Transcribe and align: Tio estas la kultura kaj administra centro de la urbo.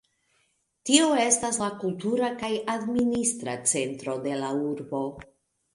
Tio 0.89 1.09
estas 1.25 1.59
la 1.65 1.69
kultura 1.83 2.31
kaj 2.41 2.49
administra 2.79 3.57
centro 3.77 4.19
de 4.27 4.39
la 4.45 4.53
urbo. 4.73 5.07